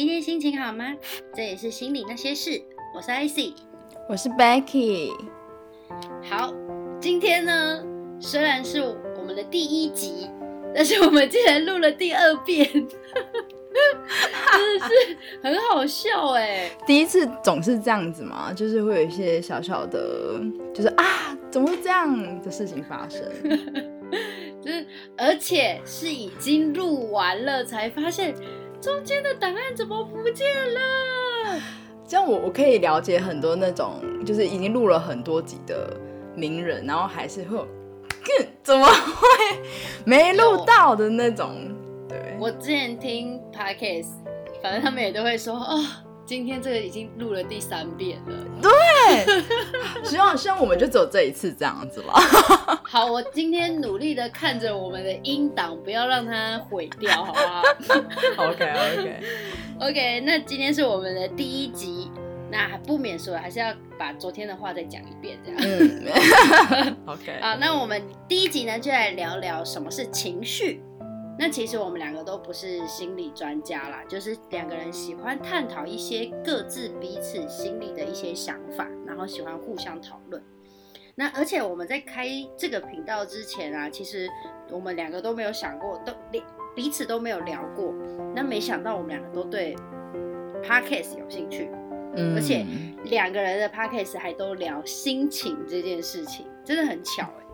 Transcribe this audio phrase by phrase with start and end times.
[0.00, 0.96] 今天心情好吗？
[1.34, 2.58] 这也是心里那些事。
[2.94, 3.52] 我是 IC，
[4.08, 5.12] 我是 Becky。
[6.22, 6.54] 好，
[6.98, 7.84] 今天呢，
[8.18, 10.26] 虽然是我们的第一集，
[10.74, 12.82] 但是我们竟然录了第二遍， 真
[14.78, 16.70] 的是很好笑哎！
[16.86, 20.40] 第一次总是这样子嘛，就是会有一些小小的，
[20.72, 23.22] 就是啊，怎么会这样的事情发生？
[24.64, 24.86] 就是，
[25.18, 28.34] 而且是已经录完了才发现。
[28.80, 30.80] 中间的档案怎么不见了？
[32.06, 35.94] 这样我我可以了解很多那种，就是已经录了很多集的
[36.34, 37.58] 名人，然后还是会，
[38.62, 39.26] 怎么会
[40.04, 41.54] 没录到的那种？
[42.08, 44.08] 对，我之前听 podcast，
[44.62, 45.84] 反正他们也都会说哦。
[46.26, 48.70] 今天这个已经录了第三遍了，对，
[50.04, 52.14] 希望希望我们就只有这一次这样子吧。
[52.84, 57.62] 好，我今天努力的看着我们的音档，不要让它毁掉，好不好？
[58.48, 59.20] OK OK
[59.80, 62.10] OK，那今天是我们的第一集，
[62.50, 65.60] 那不免说还是要把昨天的话再讲一遍，这样。
[65.62, 70.82] 嗯 OK，好，那我们第一集呢，就来聊聊什么是情绪。
[71.38, 80.42] 那其实我们两个都不是心理专家啦，就是两个人喜欢探讨一些各自彼此心里的一些想法，然后喜欢互相讨论。
[81.14, 82.28] 那而且我们在开
[82.58, 84.28] 这个频道之前啊，其实
[84.70, 86.42] 我们两个都没有想过，都彼
[86.74, 87.94] 彼此都没有聊过。
[88.34, 89.74] 那没想到我们两个都对
[90.62, 91.70] podcast 有兴趣，
[92.16, 92.66] 嗯，而且
[93.04, 97.46] 两个人的 podcast 还都聊心情这件事情，真的很巧哎。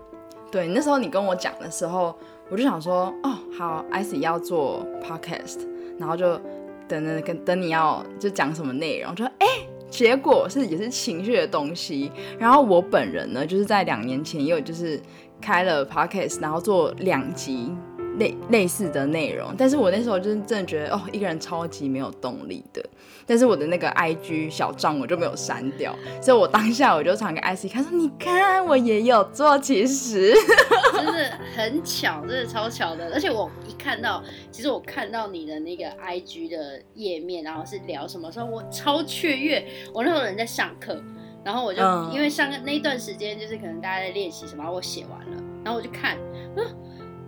[0.50, 2.18] 对，那时候你跟我讲的时候。
[2.48, 5.60] 我就想说，哦，好，IC 要做 podcast，
[5.98, 6.40] 然后就
[6.86, 9.46] 等等跟等你要就讲什么内容，就说，哎，
[9.90, 12.10] 结果是也是情绪的东西。
[12.38, 15.00] 然后我本人呢，就是在两年前也有就是
[15.40, 17.74] 开了 podcast，然后做两集。
[18.18, 22.84] 类类似的内容，但是我那时候就是真的觉得哦，一个人超级没有动力的。
[23.28, 30.32] 但是我的那个 I G 小账我就没有删掉，所以我当下我就传给 I C 看，说你看我也有做，其实
[30.94, 33.10] 真的很巧，真的超巧的。
[33.12, 34.22] 而且我一看到，
[34.52, 39.66] 其实我看到你的那个 I G 的页面，然后是聊什么时候，我超雀跃。
[39.92, 41.02] 我那时候人在上课，
[41.42, 41.82] 然后我就
[42.12, 46.16] 因为上个那一段时间，就是可能大家在练习什么，我写完了，然后我就看，
[46.56, 46.64] 嗯。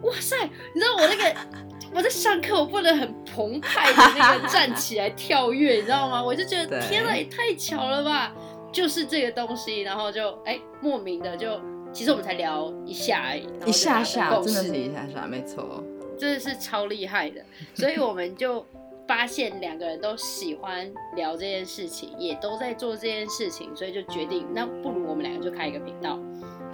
[0.03, 0.37] 哇塞！
[0.75, 1.41] 你知道我那个
[1.95, 6.23] 我在上课，我不能很澎湃的那个站起来跳跃，你知道吗？
[6.23, 8.33] 我就觉得天呐，也太巧了吧！
[8.71, 11.59] 就是这个东西，然后就哎莫名的就，
[11.93, 15.83] 其实我们才聊一下而已，一下下真的是一下下，没错，
[16.19, 17.43] 真的是超厉害的。
[17.75, 18.65] 所以我们就
[19.07, 26.21] 发现两个人都喜欢聊这件事情，也都在做这件事情，所以就决定那不如我们两个就开一个频道。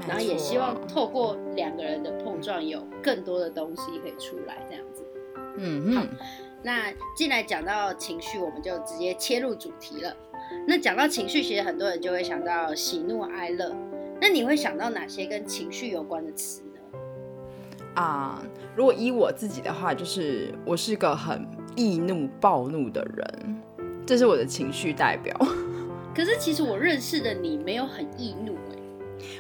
[0.07, 5.03] 然后也希望透过两个人的碰撞，有更多的东西可以出来，这样子。
[5.57, 6.09] 嗯，嗯。
[6.63, 10.17] 那进来讲到情绪，我们就直接切入主题了。
[10.67, 13.75] 那讲到情绪，其实很多人就会想到喜怒哀乐。
[14.21, 16.99] 那你会想到哪些跟情绪有关的词呢？
[17.95, 18.43] 啊，
[18.75, 21.47] 如果依我自己的话，就是我是个很
[21.77, 23.63] 易怒、暴怒的人，
[24.07, 25.37] 这是我的情绪代表。
[26.17, 28.55] 可是其实我认识的你没有很易怒。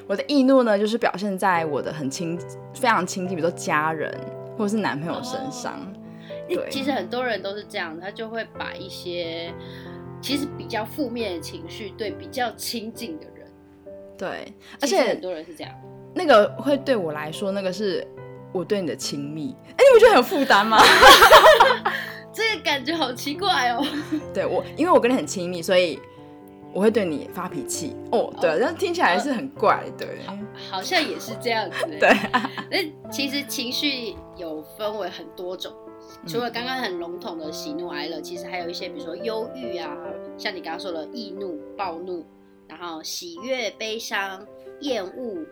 [0.07, 2.39] 我的易怒呢，就是表现在我的很亲、
[2.75, 4.13] 非常亲近，比如说家人
[4.57, 5.81] 或者是男朋友身上。
[6.49, 9.53] 对，其实很多人都是这样，他就会把一些
[10.21, 13.47] 其实比较负面的情绪对比较亲近的人。
[14.19, 15.73] 对，而且很多人是这样。
[16.15, 18.07] 那个会对我来说，那个是
[18.53, 19.57] 我对你的亲密。
[19.71, 20.79] 哎，你不觉得很负担吗？
[22.33, 23.85] 这个感觉好奇怪哦。
[24.33, 25.99] 对我，因为我跟你很亲密，所以。
[26.75, 27.95] 我会对你发脾气。
[28.11, 30.19] 哦，对，但听起来是很怪，对，
[30.71, 32.11] 好像也是这样子， 对。
[32.71, 35.73] 那其实情绪有分为很多种，
[36.27, 39.97] 除了刚刚很笼统的喜怒哀乐，其实还有一些，比如说忧郁啊，
[40.37, 42.27] 像你刚刚说的易怒、暴怒，
[42.67, 44.45] 然后喜悦、悲伤、
[44.81, 45.47] 厌恶、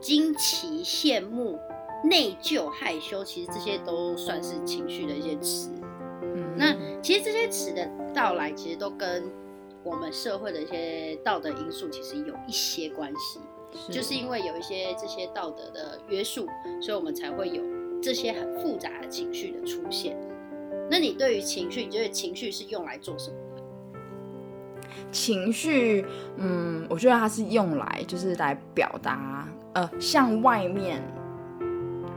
[0.00, 1.58] 惊奇、羡慕、
[2.04, 5.72] 内疚、害羞，其实这些都算是情绪的一些词。
[6.22, 6.72] 嗯，那
[7.02, 9.24] 其实这些词的到来，其实都跟
[9.88, 13.40] 我们社会的一些道德因素其实有一些关系，
[13.90, 16.46] 就是因为有一些这些道德的约束，
[16.82, 17.62] 所以我们才会有
[18.02, 20.14] 这些很复杂的情绪的出现。
[20.90, 23.36] 那你对于情绪，你觉得情绪是用来做什么？
[25.10, 26.04] 情绪，
[26.36, 31.02] 嗯，我觉得它是用来就是来表达，呃，向外面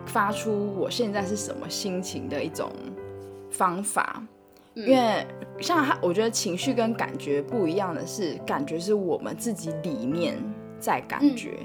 [0.06, 2.70] 发出我现在是什么心情的一种
[3.50, 4.22] 方法。
[4.74, 5.26] 因为
[5.60, 10.38] 像他，我觉得情绪跟感觉不一样的是，感觉是我们自己里面
[10.80, 11.60] 在感觉。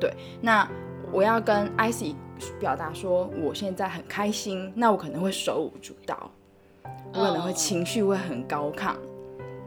[0.00, 0.68] 对，那
[1.12, 2.14] 我要跟 IC
[2.58, 6.30] 表达说我现在很开心，那我可能会手舞足蹈。
[7.12, 8.94] 我可能会情绪会很高亢，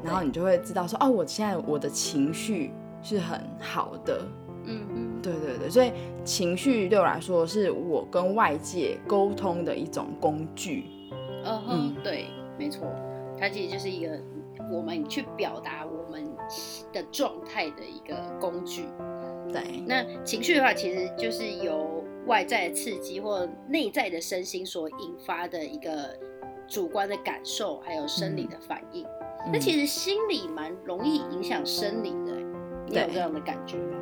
[0.03, 2.71] 然后你就会知道说，哦，我现在我的情绪
[3.01, 4.21] 是很好的。
[4.65, 5.91] 嗯嗯，对对对，所以
[6.23, 10.85] 情绪对我来说是我跟外界沟通的一种工具。
[11.43, 12.27] 嗯哼，对，
[12.59, 12.85] 没错，
[13.39, 14.19] 它其实就是一个
[14.69, 16.23] 我们去表达我们
[16.91, 18.83] 的状态的一个工具。
[19.51, 26.15] 对，那情绪的话，其实就是由外在的刺激或内在的身心所引发的一个
[26.67, 29.05] 主观的感受，还有生理的反应。
[29.51, 32.37] 那其实心理蛮容易影响生理的，
[32.87, 33.97] 你有这样的感觉吗？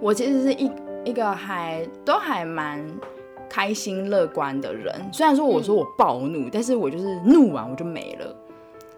[0.00, 0.70] 我其实是一
[1.04, 2.86] 一个还都还蛮
[3.48, 8.36] 开心乐观的人，虽然说我说我暴怒，但是我就是怒完我就没了。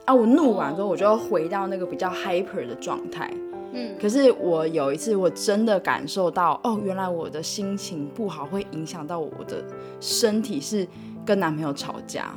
[0.05, 3.31] 啊，我怒完之后我就要回到那个比较 hyper 的状态。
[3.73, 9.65] 嗯，可是我有一次我真的感受到，哦，原来我的心情不好会影响到我的
[10.01, 10.87] 身体，是
[11.25, 12.33] 跟男朋友吵架。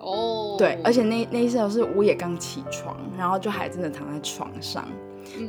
[0.00, 4.86] 哦，对，而且那那一次是我也刚起床，然后就还真的躺在床上，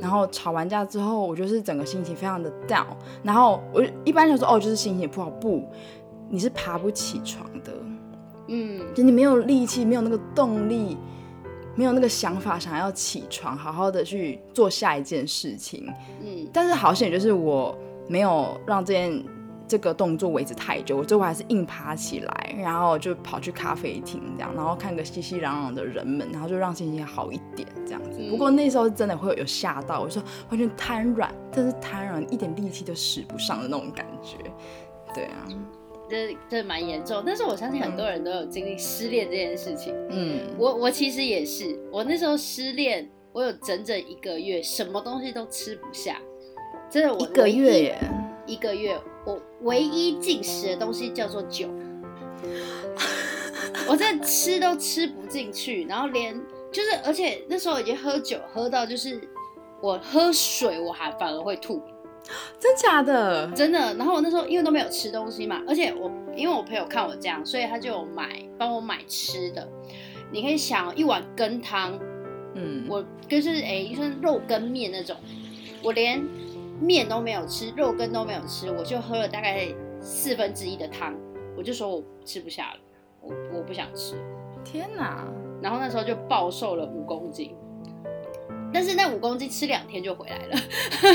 [0.01, 2.85] 然后吵完架之后，我就是整个心情非常的 down，
[3.23, 5.63] 然后我一般就说，哦，就是心情不好，不，
[6.29, 7.73] 你是爬不起床的，
[8.47, 10.97] 嗯，就你没有力气，没有那个动力。
[11.75, 15.87] 没有那个想法，想要起床，好好的去做下一件事情。
[16.19, 17.73] 嗯，但是好险就是我
[18.05, 19.23] 没有让这件
[19.69, 28.19] 这个动作维持太久，我最后还是硬爬起来，然后就跑去咖啡厅这样，然后看个熙熙攘攘的人们，然后就让心情好一点这样子。
[28.29, 34.37] 不过那时候真的会有吓到，我说完全瘫软，真是瘫软，一点力气都使不上的那种感觉。
[35.13, 35.47] 对啊。
[36.09, 39.93] 这这蛮严重，但是我相信很多人都有经历失恋这件事情。
[40.09, 46.19] 嗯，我我其实也是，我那时候失恋，我有整整一个月，什么东西都吃不下。
[46.89, 47.99] 真的，我一个月耶，
[48.47, 51.67] 一个月，我唯一进食的东西叫做酒，
[53.87, 56.39] 我这吃都吃不进去，然后连
[56.71, 59.19] 就是，而且那时候已经喝酒喝到就是
[59.81, 61.81] 我喝水我还反而会吐。
[62.59, 63.79] 真假的，真的。
[63.95, 69.67] 然后我那时候因为都没有吃东西嘛，而且我因为我朋友看我这样，所以他就买帮我买吃的。
[70.31, 71.97] 你可以想一碗羹汤，
[72.53, 75.15] 嗯，我就是哎，就是肉羹面那种，
[75.81, 76.21] 我连
[76.79, 79.67] 面都没有吃，肉羹都没有吃，我就喝了大概
[80.01, 81.15] 四分之一的汤，
[81.57, 82.79] 我就说我吃不下了，
[83.21, 84.15] 我我不想吃。
[84.63, 85.25] 天哪！
[85.61, 87.55] 然后那时候就暴瘦了五公斤。
[88.71, 90.55] 但是那五公斤吃两天就回来了，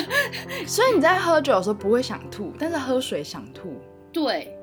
[0.67, 3.75] 所以你在喝酒的时候不会想吐，但是喝水想吐，
[4.13, 4.59] 对，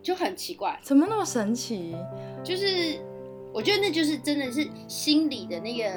[0.00, 1.96] 就很奇怪，怎么那么神奇？
[2.44, 3.00] 就是
[3.52, 5.90] 我觉得那就是真的是心里的那个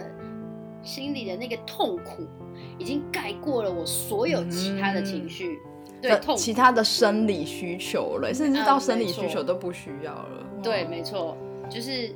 [0.81, 2.25] 心里的那个痛苦，
[2.77, 5.59] 已经盖过了我所有其他的情绪，
[6.01, 10.45] 对，痛其他的生理需求了，甚至到生理需求都不需要了。
[10.63, 11.37] 对，没错，
[11.69, 12.13] 就是。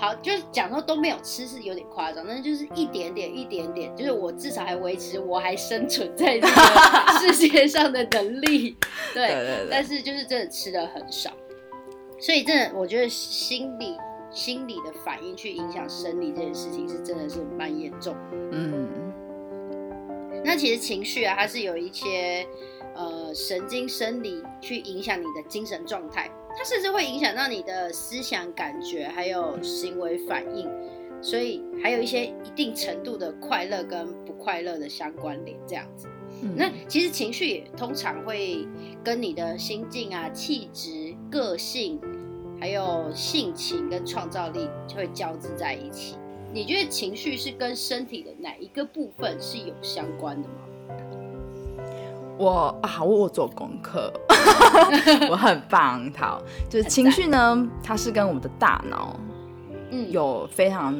[0.00, 8.76] 好，就是讲说都没有吃是有点夸张，但是就是一点点一点点，就是我至少还维持我还生存在这个世界上的能力，
[9.12, 11.32] 对，但是就是真的吃的很少，
[12.20, 13.96] 所以真的我觉得心理
[14.30, 18.14] 心理的反应去影响生理这件事情是真的是蛮严重，
[18.52, 18.88] 嗯，
[20.48, 22.46] 那其实情绪啊，它是有一些
[22.94, 26.30] 呃神经生理去影响你的精神状态。
[26.56, 30.66] 它甚至会影响到你的思想、感觉，还有行为反应，
[31.20, 36.08] 所以还有一些一定程度的快乐跟不快乐的相关联，这样子。
[36.56, 38.66] 那其实情绪也通常会
[39.04, 42.00] 跟你的心境啊、气质、个性，
[42.58, 46.16] 还有性情跟创造力就会交织在一起。
[46.52, 50.54] 你觉得情绪是跟身体的哪一个部分是有相关的吗？
[52.38, 54.12] 我啊，我我做功课，
[55.30, 56.10] 我很棒。
[56.16, 59.18] 好，就是情绪呢，它是跟我们的大脑，
[59.90, 60.94] 嗯，有非常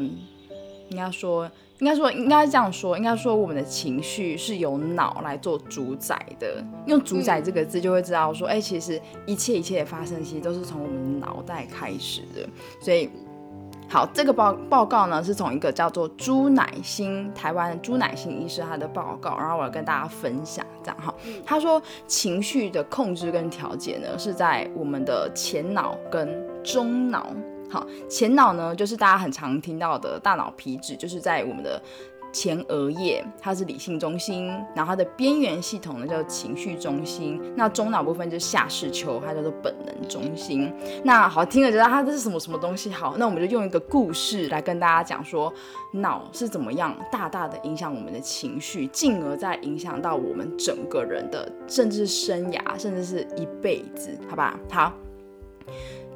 [0.91, 6.63] 应该说，应该说，应该这样说，应该说，我们的情绪是由脑来做主宰的。
[6.87, 12.47] 用“主宰”这个字，就会知道说，哎，其实一切一切的发生，其实都是从我们脑袋开始的。
[12.81, 13.09] 所以。
[13.91, 21.15] 好，这个报报告呢是从一个叫做朱乃馨台湾朱乃馨医师他的报告，然后我要跟大家分享这样哈。
[21.45, 27.29] 他说情绪的控制跟调节呢是在我们的前脑跟中脑。
[27.71, 31.81] 好，前脑呢就是大家很常听到的大脑皮质，就是在我们的。
[32.33, 40.73] 前额叶它是理性中心，然后它的边缘系统呢叫情绪中心，那中脑部分就是下视丘，它叫做本能中心。
[41.03, 42.91] 那好听了，知道它这是什么什么东西？
[42.91, 45.53] 好，那我们就用一个故事来跟大家讲说，
[45.93, 54.59] 脑是怎么样大大的影响我们的情绪，进而再影响到我们整个人的，甚至是生涯，甚至是一辈子，好吧？
[54.71, 54.93] 好。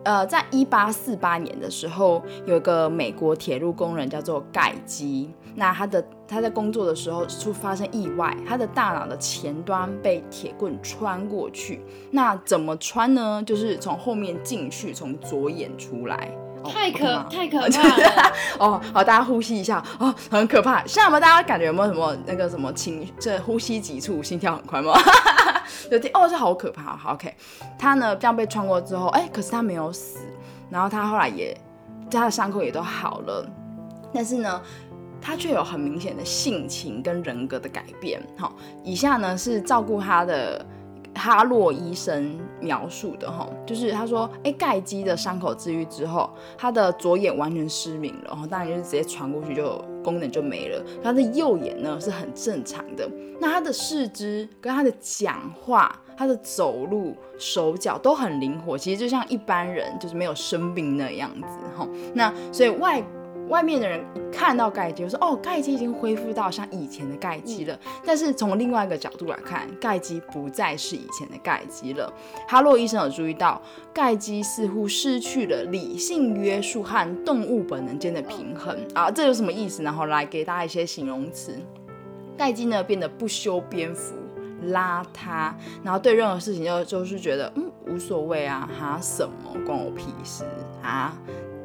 [0.04, 11.84] 呃，在一八四八年的时候，有一个美国铁路工人叫做盖基，那他的他在工作的时候出发生意外，他的大脑的前端被铁棍穿过去。
[12.10, 13.42] 那怎么穿呢？
[13.46, 16.30] 就是从后面进去，从左眼出来。
[16.64, 18.32] 太可太可 怕了！
[18.60, 20.86] 哦，好，大家呼吸一下，哦，很可怕。
[20.86, 24.92] 现在有没有大家感觉有没有什么那个什么情，这呼吸急促，心跳很快吗？
[25.90, 26.96] 有听哦，这好可怕。
[26.96, 27.34] 好，OK，
[27.78, 30.18] 他呢这样被穿过之后，哎，可是他没有死，
[30.70, 31.56] 然后他后来也
[32.10, 33.46] 他的伤口也都好了，
[34.12, 34.62] 但是呢，
[35.20, 38.22] 他却有很明显的性情跟人格的改变。
[38.36, 40.64] 好，以下呢是照顾他的。
[41.22, 50.84] 哈洛医生描述的哈，就是他说，哎，盖基的伤口治愈之后，他的左眼完全失明了，然后当然就是直接传过去就功能就没了。
[51.00, 53.08] 他的右眼呢是很正常的，
[53.40, 61.86] 那他的四肢跟他的讲话、他的走路、手脚都很灵活，其实就像一般人就是没有生病那样子哈。
[62.14, 63.00] 那所以外。
[63.52, 72.10] 外面的人看到盖基，说：“哦，盖基已经恢复到像以前的盖基了。”但是从另外一个角度来看，盖基不再是以前的盖基了。
[72.48, 73.60] 哈洛医生有注意到，
[73.92, 79.10] 盖基似乎失去了理性约束和动物本能间的平衡啊！
[79.10, 79.82] 这有什么意思？
[79.82, 81.54] 然后来给大家一些形容词：
[82.38, 84.14] 盖基呢变得不修边幅、
[84.64, 85.52] 邋遢，
[85.84, 90.42] 然后对任何事情就就是觉得嗯无所谓啊，哈什么关我屁事
[90.82, 91.14] 啊！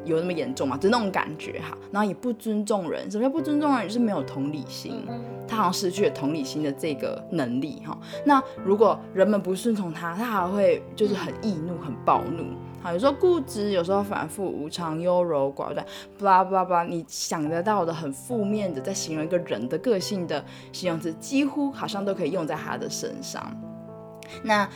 [0.07, 0.77] 有那么严重吗？
[0.77, 3.09] 就那种感觉哈，然后也不尊重人。
[3.11, 3.87] 什么叫不尊重人？
[3.87, 5.05] 就是没有同理心，
[5.47, 7.97] 他好像失去了同理心的这个能力哈。
[8.25, 12.45] 那如果人们不顺从他，他还会就是很易怒、很暴怒。
[12.81, 15.85] 好，有时候固执，有时候反复无常、优柔寡断，
[16.19, 16.83] 巴拉巴拉巴拉。
[16.83, 23.51] 你想得到的很负面的，在形容一个人的个性的形容词，几乎好像都可以用在他的身上。
[24.43, 24.67] 那。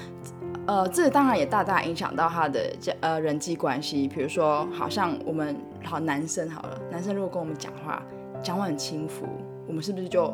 [0.67, 4.07] 呃，这当然也大大影响到他的这呃人际关系。
[4.07, 8.01] 比如说，好像我们好男生好了，男生如果跟我们讲话，
[8.43, 9.25] 讲话很轻浮，
[9.67, 10.31] 我们是不是就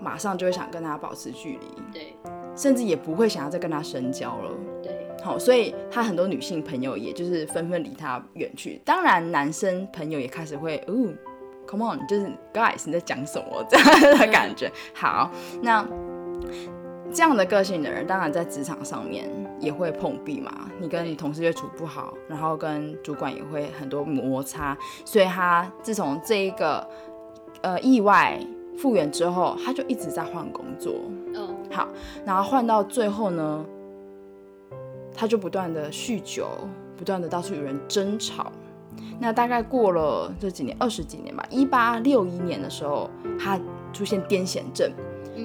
[0.00, 1.82] 马上就会想跟他保持距离？
[1.92, 2.16] 对，
[2.56, 4.50] 甚至也不会想要再跟他深交了。
[4.82, 8.82] 对，好，所以他很多女性朋友也就是纷纷离他远去。
[8.84, 10.92] 当然，男生朋友也开始会，哦
[11.64, 14.70] ，come on，就是 guys 你在讲什么这样的感觉。
[14.92, 15.30] 好，
[15.62, 15.86] 那。
[17.12, 19.28] 这样的个性的人，当然在职场上面
[19.60, 20.50] 也会碰壁嘛。
[20.80, 24.76] 你跟你同事也处不好，然后跟主管也会很多摩擦。
[25.04, 26.86] 所以他自从这一个
[27.60, 28.38] 呃意外
[28.78, 30.94] 复原之后，他就一直在换工作。
[31.34, 31.86] 嗯，好，
[32.24, 33.64] 然后换到最后呢，
[35.14, 36.46] 他就不断的酗酒，
[36.96, 38.50] 不断的到处与人争吵。
[39.20, 43.58] 那大概过了这几年，二十几年吧，一八六一年的时候，他
[43.92, 44.90] 出现癫痫症。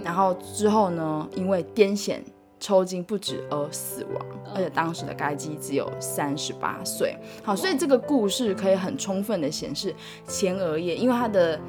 [0.04, 1.28] 然后之后呢？
[1.36, 2.20] 因为癫痫
[2.60, 7.16] 抽筋不止而死亡，而且当时的该基只有三十八岁。
[7.44, 9.94] 好，所以这个故事可以很充分的显示
[10.28, 11.60] 前额叶，因为他的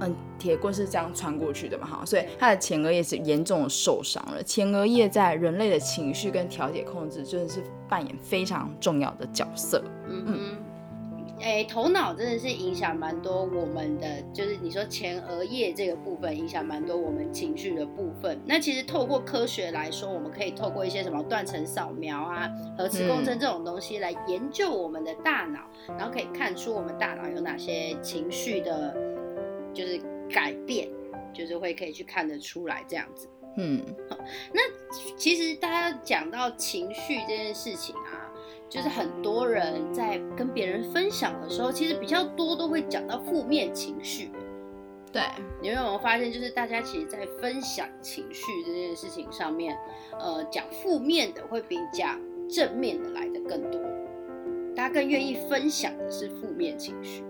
[0.00, 4.42] 嗯铁棍是这样穿过去的嘛，哈，所以他的前额叶是严重的受伤了。
[4.42, 9.82] 前额叶在人类的情绪跟调节控制，真的是扮演非常重要的角色。
[10.08, 10.56] 嗯嗯。
[11.46, 18.36] 哎，头脑真的是影响蛮多我们的，就是你说前额叶这个部分影响蛮多我们情绪的部分。
[18.44, 25.60] 那其实透过科学来说，我们可以透过一些什么断层扫描啊、核磁共振这种东西来研究我们的大脑，
[25.96, 28.92] 然后可以看出我们大脑有哪些情绪的，
[29.72, 30.88] 就是改变，
[31.32, 33.28] 就是会可以去看得出来这样子。
[33.56, 34.18] 嗯，好，
[34.52, 34.60] 那
[35.16, 38.15] 其实大家讲到情绪这件事情啊。
[38.68, 44.30] 就是很多人在跟别人分享的时候，其实比较多都会讲到负面情绪。
[45.12, 45.22] 对，
[45.62, 49.74] 你有没有发现，就是大家其实，在分享情绪这件事情上面，
[50.18, 52.20] 呃，讲负面的会比讲
[52.50, 53.80] 正面的来的更多。
[54.74, 57.24] 大家更愿意分享的是负面情绪。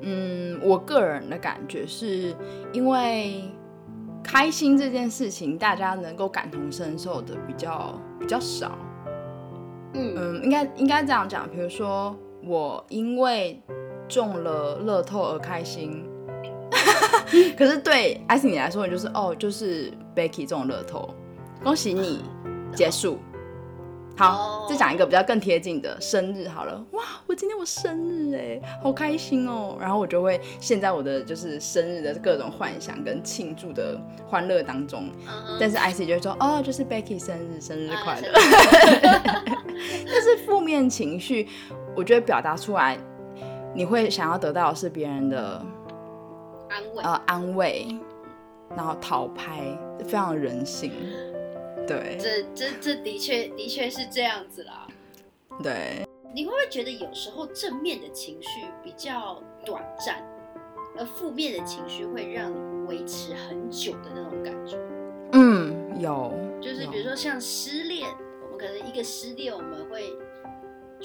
[0.00, 2.34] 嗯，我个人的感觉是
[2.72, 3.42] 因为
[4.24, 8.78] 开心这件事情，大家能够感同身受的比较比较少。
[9.94, 13.60] 嗯，应该应该这样讲，比如说我因为
[14.08, 16.04] 中了乐透而开心，
[17.56, 21.14] 可是对艾斯你来说，你就是哦，就是 Becky 中乐透，
[21.62, 22.22] 恭喜你
[22.74, 23.18] 结束。
[24.18, 26.84] 好，再讲一个比较更贴近的生日好了。
[26.90, 29.76] 哇，我今天我生日哎，好开心哦。
[29.80, 33.96] 然后我就会陷在我的就是生日的各种幻想跟庆祝的
[34.26, 35.08] 欢乐当中。
[35.60, 38.28] 但是艾斯就会说哦，就是 Becky 生日，生日快乐。
[40.04, 41.46] 但是负面情绪，
[41.94, 42.98] 我觉得表达出来，
[43.72, 45.64] 你会想要得到的是别人的
[46.68, 47.86] 安慰，呃，安慰，
[48.74, 49.60] 然后讨拍，
[50.00, 50.90] 非常人性。
[51.88, 54.86] 对，这这这的确的确是这样子啦。
[55.62, 60.22] 对，你会不会觉得有时候正面的情绪比较短暂，
[60.96, 64.76] 而负面的情绪会让你维持很久的那种感觉？
[65.32, 68.08] 嗯，有，就是比如说像失恋，
[68.44, 70.12] 我们可能一个失恋，我们会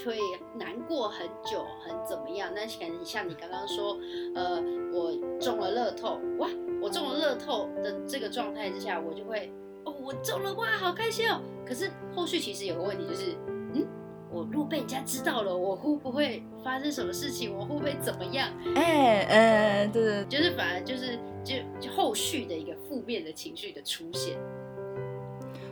[0.05, 0.17] 会
[0.55, 2.51] 难过很久，很怎么样？
[2.53, 3.97] 那可能像你刚刚说，
[4.35, 4.61] 呃，
[4.93, 6.47] 我中了乐透，哇，
[6.81, 9.51] 我中了乐透的这个状态之下，我就会，
[9.85, 11.41] 哦，我中了，哇，好开心哦。
[11.65, 13.35] 可是后续其实有个问题就是，
[13.73, 13.85] 嗯，
[14.29, 17.55] 我如果被人家知道了，我会不会发生什么事情？
[17.55, 18.49] 我会不会怎么样？
[18.75, 24.37] 哎呃，对对，就是反而就是就就后续的一个负面的情绪的出现。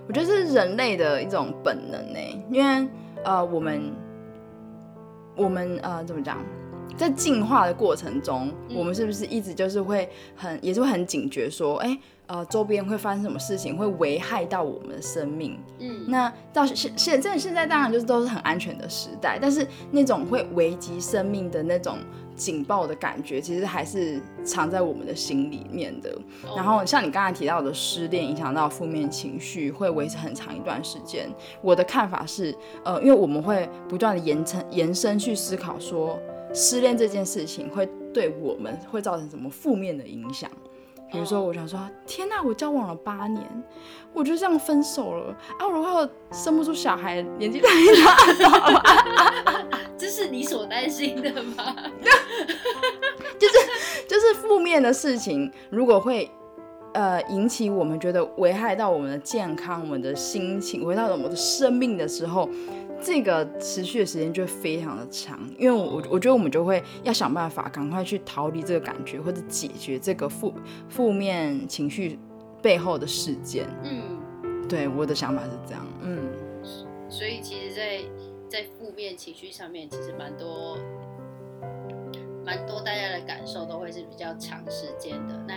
[0.07, 2.19] 我觉得是人类的一种本能呢，
[2.51, 2.87] 因为
[3.23, 3.93] 呃，我们。
[5.37, 6.45] 我们呃怎么讲，
[6.97, 15.59] 在进化的过程中，我们是不是一直就是会很，也是会很警觉，说，哎，呃，周边会发生什么事情，会危害到我们的生命？
[15.79, 21.97] 嗯，那到现现在现在当然就是都是很安全的时代，但是那种会危及生命的那种。
[22.33, 26.11] 警报的感觉其实还是藏在我们的心里面的。
[26.55, 31.29] 然后像你刚才提到的失恋影响到负面情绪，会维持很长一段时间。
[31.61, 36.17] 我的看法是，呃，因为我们会不断的延伸延伸去思考，说
[36.53, 40.49] 失恋这件事情会对我们会造成什么负面的影响。
[41.11, 43.45] 比如说，我想说，天哪，我交往了八年，
[44.13, 45.67] 我就这样分手了啊！
[45.67, 47.67] 如果生不出小孩，年纪太
[48.45, 49.67] 大了，
[49.97, 51.75] 这是你所担心的吗？
[53.37, 53.55] 就是
[54.07, 56.31] 就是负面的事情，如果会
[56.93, 62.49] 呃引起我们觉得危害到我们的健康、我们的心情、危害到我们的生命的时候。
[63.03, 70.53] 这个持续的时间就会非常的长，因为我我觉得我们就会要想办法赶快去逃离这个感觉，或者解决这个负
[70.87, 72.19] 负面情绪
[72.61, 73.67] 背后的事件。
[73.83, 74.19] 嗯，
[74.69, 75.85] 对，我的想法是这样。
[76.01, 76.19] 嗯，
[77.09, 77.99] 所以其实，在
[78.47, 80.77] 在负面情绪上面，其实蛮多
[82.45, 85.43] 蛮多大家的感受都会是比较长时间的。
[85.47, 85.55] 那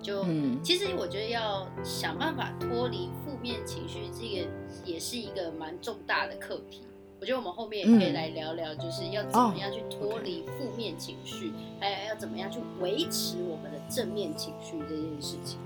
[0.00, 0.24] 就
[0.62, 4.48] 其实我觉得要想办法脱离负面情绪，这个
[4.86, 6.80] 也是一个蛮重大的课题。
[7.20, 15.60] 我觉得我们后面也可以来聊聊，就是要怎么样去脱离负面情绪，还有要怎么样去维持我们的正面情绪这件事情。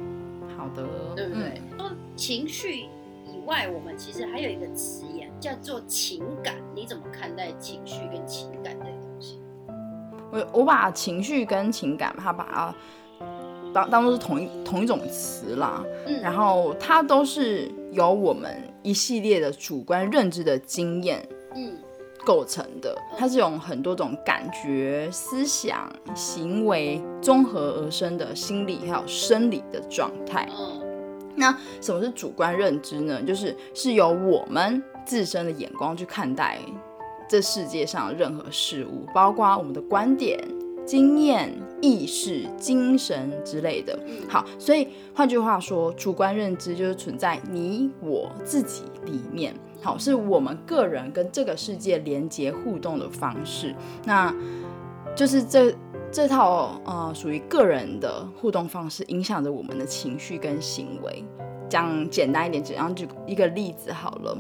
[0.57, 1.63] 好的，对不对？
[1.79, 6.57] 说情绪以外，我们其实还有一个词眼叫做情感。
[6.75, 9.39] 你怎么看待情绪跟情感这个东西？
[10.33, 12.75] 我我把情绪跟情感，它把它。
[13.73, 21.77] 当当做是同一同一种词啦，嗯，然后它都是由我们一系列的主观认知的经验，嗯，
[22.25, 22.97] 构成的。
[23.17, 30.49] 它是用很多种感觉、思想、行为综合而生的心理还有生理的状态。
[30.51, 30.81] 嗯，
[31.37, 33.23] 那什么是主观认知呢？
[33.23, 36.59] 就是是由我们自身的眼光去看待
[37.29, 40.39] 这世界上任何事物，包括我们的观点。
[40.89, 53.75] 经验、意识、精神之类的，好，所以换句话说，主观认知就是存在你我自己里面，好，是我们个人跟这个世界连接互动的方式。
[54.07, 54.35] 那
[55.15, 55.75] 就是这
[56.11, 61.23] 这套呃属于个人的互动方式，影响着我们的情绪跟行为。
[61.69, 64.39] 讲简单一点，这样举一个例子好了。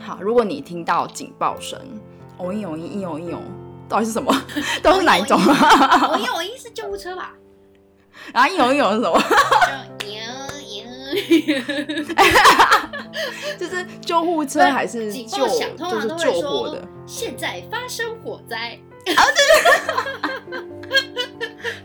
[0.00, 1.78] 好，如果你听到警报声，
[2.38, 3.38] 哦一哦一一哦一哦。
[3.90, 4.32] 到底是什么？
[4.82, 6.10] 都是哪一种啊？
[6.12, 7.34] 我有， 我意是救护车吧。
[8.32, 9.20] 然后一有一有是什么？
[13.58, 15.46] 就是救护车还是救？
[15.76, 16.80] 就是救火的。
[17.06, 18.78] 现在发生火灾。
[19.16, 19.24] 啊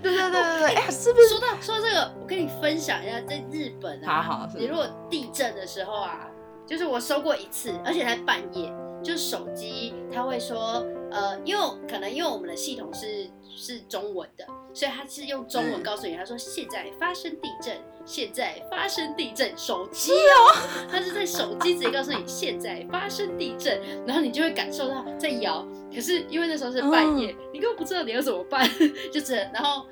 [0.02, 0.74] 对对对对对对！
[0.76, 2.14] 哎，是不是说到说到这个？
[2.22, 6.28] 我跟你分享一下，在日本啊，你如果地震的时候啊，
[6.68, 8.72] 就是我收过一次，而且在半夜，
[9.06, 10.86] 就手机它会说。
[11.12, 20.58] 呃，因为可能因为我们的系统是是中文的，所以它是用中文告诉你，他说现在发生地震，现在发生地震，手机哦，
[20.92, 28.70] 它是在手机直接告诉你现在发生地震，然后你就会感受到在摇，可是因为那时候是半夜，你根本不知道你要怎么办，
[29.14, 29.86] 就是，然后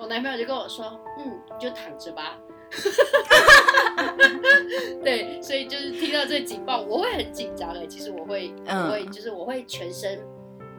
[0.00, 2.36] 我男朋友就跟我说，嗯，你就躺着吧，
[5.02, 10.18] 对，所以就是听到这警报，我会很紧张哎，其实我会，我会就是我会全身。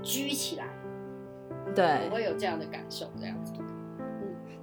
[0.07, 0.65] 拘起来，
[1.73, 3.51] 对，我会有这样的感受，这样子。
[3.57, 3.65] 嗯，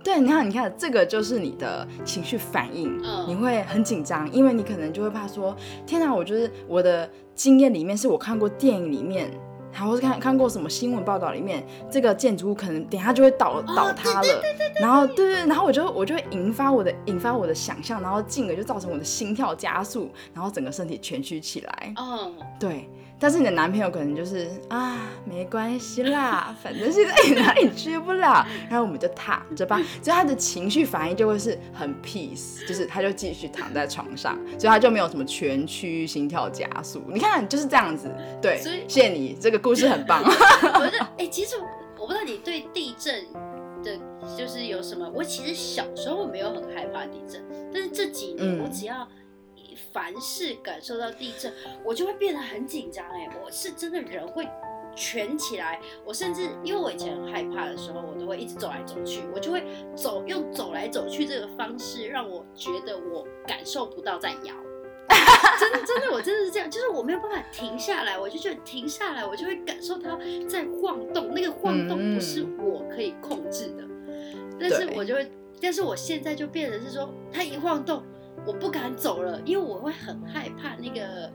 [0.05, 9.33] 对，你看，你看，这个就是你的情绪反应，嗯，你会很紧张，因为你可能就会怕说，天哪，我就是我的经验里面，是我看过电影里面，
[9.73, 14.43] 还或是看看过什么新闻报道里面，这个建筑物可能等下就会倒倒塌了，
[14.81, 22.89] 然后对对，然后我就我就会引发我的引发我的想象，然后进而就造成我的心跳加速，然后整个身体蜷曲起来，嗯，对。
[23.23, 29.77] 但是你的男朋友可能就是啊，没关系啦， 反正现在也哪里去不了，然后我们就躺着吧。
[30.03, 37.01] 所以他的情绪反应就会是很 peace，就是他就继续躺在床上，所以他就没有什么全区心跳加速。
[37.07, 40.21] 你看就是这样子，对，所以谢谢你，这个故事很棒。
[40.25, 41.55] 我觉得， 哎、其实
[42.01, 43.25] 我不知道你对地震
[43.85, 43.97] 的，
[44.37, 45.09] 就是有什么。
[45.15, 47.41] 我其实小时候没有很害怕地震，
[47.73, 49.07] 但是这几年嗯我只要
[49.93, 51.53] 凡是感受到地震，
[51.85, 53.05] 我就会变得很紧张。
[53.07, 54.49] 哎，我是真的人会
[54.95, 59.65] 蜷起来，我甚至因为我以前很害怕的时候，我都会一直走来走去，我就会
[59.97, 64.55] 走用走来走去这个方式，让我觉得我感受不到在摇。
[65.61, 73.85] 真的真的，我真的是这样，就是我没有办法停下来，我就觉得停下来，我就会感受它在晃动，那个晃动不是我可以控制的，
[74.59, 75.31] 但是我就会，
[75.61, 78.03] 但是我现在就变成是说，它一晃动，
[78.47, 81.31] 我不敢走了，因为我会很害怕那个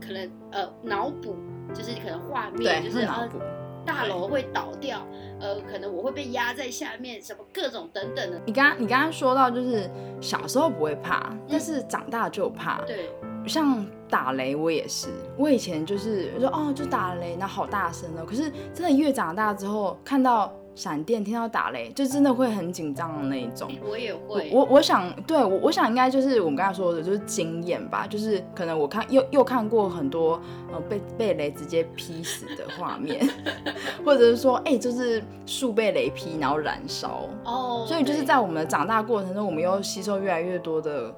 [0.00, 1.36] 可能呃脑补，
[1.74, 3.38] 就是可能画面，就是脑补。
[3.84, 5.04] 大楼会倒掉，
[5.40, 12.80] 呃，可能我会被压在下面，什么各种等等的，你刚你刚刚说到，就是小时候不会怕，但是长大就怕。
[12.82, 13.10] 对，
[13.44, 18.24] 像打雷，我也是，我以前就是说哦，就打雷，然后好大声哦。
[18.24, 23.70] 可是真的越长大之后，看到闪电，听到打雷，就真的会很紧张的那一种。
[23.88, 30.40] 我也会，我我想，对我我想应该就是我们刚才说的，就是经验吧，就是可能我看又又看过很多
[30.72, 33.28] 呃被被雷直接劈死的画面，
[34.04, 41.14] 或者是说哎、就是树被雷劈然后燃烧，哦，所以就是在我们的长大过程中，我们又吸收越来越多的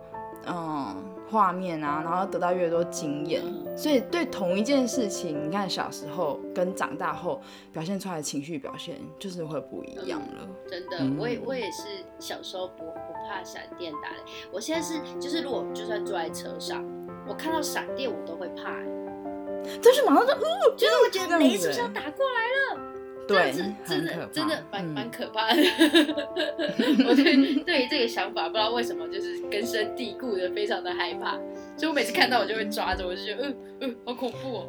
[0.49, 0.95] 嗯
[1.35, 7.43] 画面啊，然后得到越多经验，嗯所以对同一件事情，你看小时候跟长大后
[7.73, 10.49] 表现出来的情绪表现就是会不一样了。
[10.71, 11.17] 真的，嗯。
[11.19, 11.83] 我也我也是
[12.21, 14.19] 小时候不不怕闪电打雷，
[14.53, 16.85] 我现在是就是如果就算坐在车上，
[17.27, 19.81] 我看到闪电我都会怕、欸。
[19.83, 20.35] 就是马上就
[20.77, 22.94] 就是我觉得雷是不是要打过来了？
[23.27, 25.63] 这对，真的真的蛮嗯蛮可怕的。
[27.09, 31.33] 我对对于这个想法不知道为什么就是根深蒂固的非常的害怕，
[31.77, 34.69] 所以我每次看到我就会抓着，我就觉得嗯嗯好恐怖哦。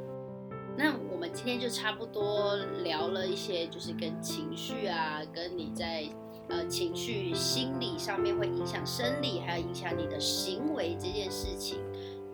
[0.78, 6.04] 那我们今天就差不多聊了一些，就是跟情绪啊，跟你在
[6.50, 11.78] 呃情绪心理上面会影响生理，还有影响你的行为这件事情，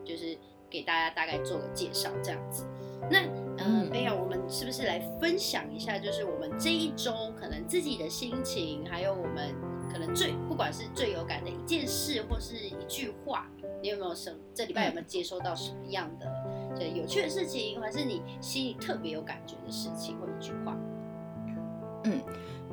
[0.04, 0.38] 就是
[0.70, 2.66] 给大家大概做个介绍这样子。
[3.10, 3.20] 那
[3.58, 9.56] 呃嗯，贝尔，我们是不是来分享一下，就是我们这一周可能自己的心情，还有我们
[9.92, 13.50] 可能最不管是最有感的一件事，或是一句话，
[13.82, 16.26] 你有没有什这礼拜有没有接收到什么样的？
[16.78, 20.78] 这有趣的事情，还是你心里特别有感觉的事情或一句话？
[22.04, 22.22] 嗯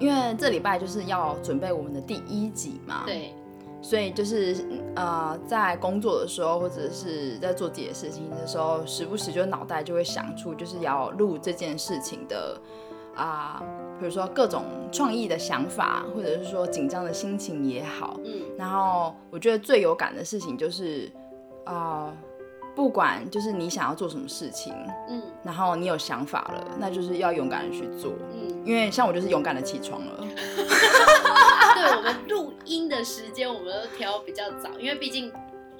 [0.00, 3.34] 因为这礼拜就是要准备我们的第一集嘛，，对，
[3.80, 4.56] 所以就是
[4.96, 12.60] 呃，在工作的时候或者是在做自己的事情的时候，时不时就脑袋就会想出就是要录这件事情的
[13.14, 13.60] 啊、
[13.98, 14.62] 比如说各种
[14.92, 18.42] 创意的想法，或者是说紧张的心情也好，嗯。
[18.56, 21.10] 然后我觉得最有感的事情就是
[21.64, 22.12] 啊、
[22.76, 24.72] 不管就是你想要做什么事情，
[25.08, 25.20] 嗯。
[25.42, 28.12] 然后你有想法了，那就是要勇敢的去做。
[28.32, 30.12] 嗯，因为像我就是勇敢的起床了，
[31.74, 32.27] 对我们录
[32.68, 35.33] 音的时间，我们都挑比较早，因为毕竟。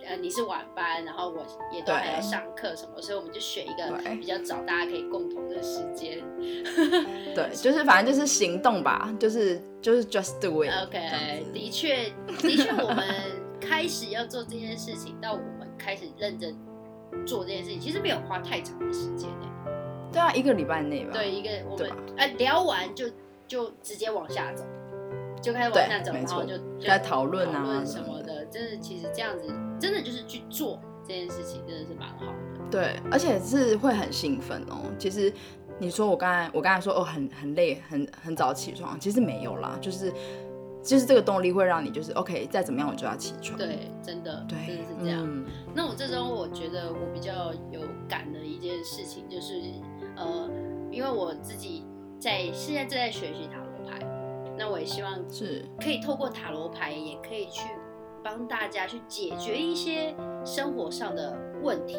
[0.07, 6.19] 呃，你是晚班，然后我也都还要上课什么，所以我们就选一个比较早，大家可以共同的时间。
[7.35, 10.71] 对， 就是反正就是行动吧，就是就是 just do it。
[10.85, 13.05] OK，的确，的确，我们
[13.61, 16.57] 开始要做这件事情，到我们开始认真
[17.27, 19.49] 做这件事情，其实没有花太长的时间呢。
[20.11, 21.11] 对啊，一个礼拜内吧。
[21.13, 23.11] 对，一个我们哎呃聊完就
[23.47, 24.65] 就直接往下走，
[25.41, 28.45] 就开始往下走，然后就在讨论啊什么的。
[28.47, 32.71] 真的，其实这样子真的就是去做这件事情，真的是蛮好的。
[32.71, 34.83] 对，而且是会很兴奋哦。
[34.99, 35.33] 其实
[35.79, 40.13] 你说我刚才我刚才说哦很很累，很很早起床，其实没有啦，就是
[40.83, 43.59] 就是这个动力会让你就是 OK，再怎么样我就要起床。
[43.59, 45.25] 对，真的，对，真的是这样。
[45.25, 49.61] 嗯那我这周我觉得我比较有感的一件事情就是，
[50.17, 50.51] 呃，
[50.91, 51.85] 因为我自己
[52.19, 53.68] 在现在正在学习塔罗牌，
[54.59, 57.69] 那我也希望是可以透过塔罗牌，也可以去
[58.25, 61.97] 帮大家去解决一些生活上的问题。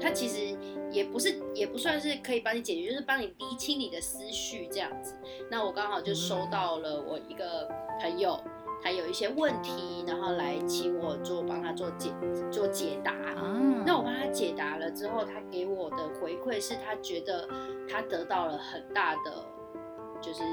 [0.00, 0.56] 它其实
[0.92, 5.14] 也不是，也不算是可以帮你解决，就是帮你理清你的思绪这样子。
[5.50, 7.68] 那我刚好就收到了我一个
[8.00, 8.38] 朋友，
[8.80, 12.12] 他有一些问题，然后来请我做帮他做解
[12.48, 13.10] 做解答。
[13.12, 17.48] 啊，那我帮他解答了之后，他给我的回馈是他觉得
[17.90, 19.44] 他得到了很大的
[20.20, 20.44] 就是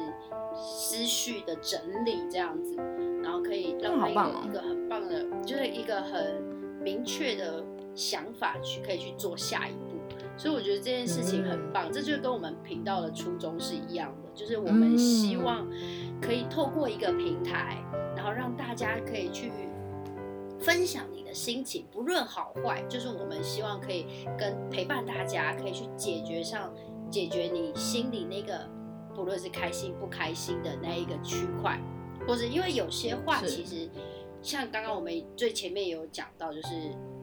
[0.96, 2.78] 思绪的整理这样子，
[3.22, 4.14] 然后可以让他有
[4.46, 6.42] 一个很棒的，就是一个很
[6.82, 7.62] 明确的
[7.94, 9.80] 想法去可以去做下一步。
[10.38, 15.68] 所以我觉得这件事情很嗯棒，这就跟我们频道的初衷是一样的，就是我们希嗯望
[16.22, 17.78] 可以透过一个平台，
[18.16, 19.52] 然后让大家可以去
[20.60, 24.06] 分享你的心情，不论好坏，就是我们希望可以
[24.38, 26.74] 跟陪伴大家，可以去解决上
[27.10, 28.66] 解决你心里那个
[29.16, 31.80] 不论是开心不开心的那一个区块，
[32.28, 33.90] 或者因为有些话其实
[34.42, 36.70] 像刚刚我们最前面有讲到，就是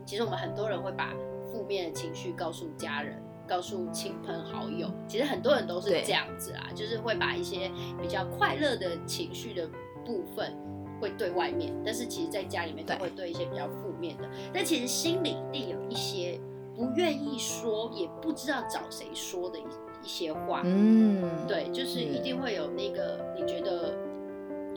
[0.07, 1.15] 其实我们很多人会把
[1.53, 3.23] 负面的情绪告诉家人。
[3.45, 9.69] 告诉亲朋好友，其实很多人都是这样子啊，就是会把一些比较快乐的情绪的
[10.07, 10.57] 部分
[11.01, 16.41] 会对外面，但是其实在家里面都会对一些比较负面的，但其实心里一定有一些
[16.77, 19.59] 不愿意说，也不知道找谁说的
[20.03, 20.63] 一一些话。
[20.65, 23.95] 嗯，对，就是一定会有那个你觉得，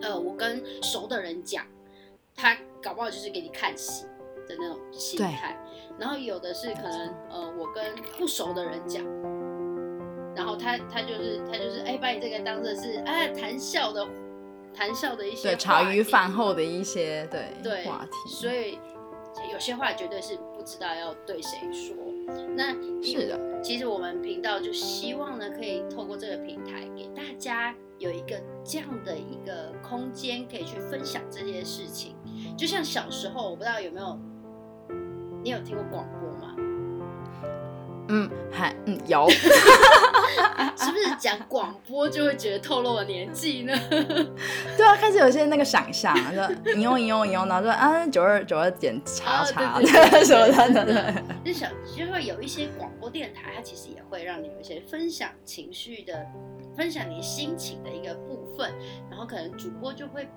[0.02, 1.66] 呃，我跟熟的人讲，
[2.36, 4.06] 他搞不好就是给你看戏
[4.48, 5.58] 的那种心对态。
[5.98, 7.84] 然后有的是可能，呃，我跟
[8.18, 9.04] 不熟的人讲，
[10.36, 14.06] 然后他他就是他就是哎，把你这个当成是哎谈笑的
[14.74, 18.78] 谈笑的一些对，茶余饭后的一些对对话题，所以
[19.56, 21.96] 有些话绝对是不知道要对谁说。
[22.58, 32.18] 那是的，其实我们频道就希望呢，可以透过这个平台给大家有一个这样的一个空间，可以去分享这些事情。
[32.58, 34.20] 就像小时候，我不知道有没有
[35.42, 36.54] 你有听过广播吗？
[38.10, 39.26] 嗯，还嗯有，
[40.78, 43.74] 是不是讲广播就会觉得透露了年纪呢？
[44.78, 51.14] 对啊，开始有些那个想象，说引用引用引用，然后说啊九二九二点叉啊叉对对对 什么的，真对的
[51.46, 56.26] 就想就会有一些广播电台，它其实也会让你有一些分享情绪的、
[56.76, 58.74] 分享你心情的一个部分，
[59.10, 60.28] 然后可能主播就会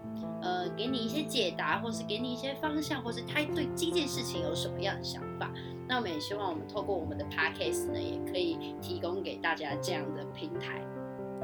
[0.42, 5.50] 呃给你一些解答，或是给你一些方向，或是他对这件事情有什么样的想法。
[5.88, 10.82] 那我们也希望我们透过我们的 podcast 呢，也可以提供给大家这样的平台。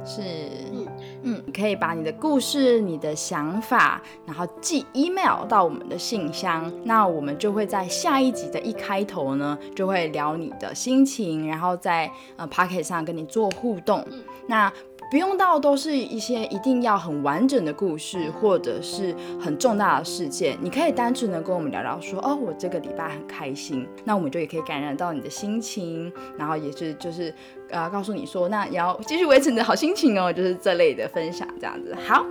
[0.04, 0.20] 是，
[0.70, 0.86] 嗯
[1.22, 14.04] 嗯，可以把你的故事、你的想法，然后寄 email 到我们的信箱，那我们就会在下一集的一开头呢，就会聊你的心情，然后在呃 p o c k e t 上跟你做互动。
[14.10, 14.72] 嗯那
[15.10, 27.32] 不用到都是一些一定要很完整的故事，或者是很重大的事件，你可以单纯的跟我们聊聊说，哦，我这个礼拜很开心，那我们就也可以感染到你的心情，然后也是就是
[27.74, 31.94] 呃告诉你说，那也要继续维持你的好心情哦，就是这类的分享这样子。
[32.06, 32.24] 好，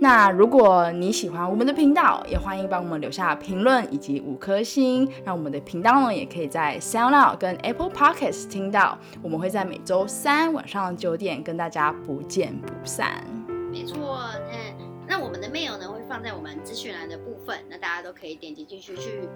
[0.00, 8.98] 那如果你喜欢我们的频道，也欢迎帮我们留下评论以及五颗星，让我们的频道呢也可以在 SoundCloud 跟 Apple Podcasts 听到。
[9.22, 13.22] 我们会在每周三晚上九点跟大家不见不散。
[13.70, 14.74] 没错，嗯，
[15.06, 19.28] 那我们的 mail 呢会放在我们资讯栏的部分，那大家都可以点击进去去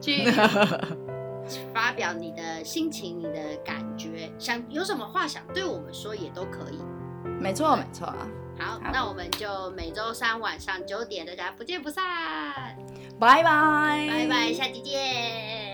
[0.00, 0.24] 去
[1.72, 6.78] 发表你的心情、你的感觉，想有什么话想对我们说也都可以。
[7.40, 8.06] 没错，没错。
[8.58, 12.04] 好，好那我们就每周三晚上九点，大家不见不散，
[13.18, 15.67] 拜拜，拜拜，下期见。